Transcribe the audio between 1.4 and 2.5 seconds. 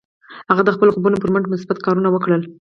مثبت کارونه وکړل.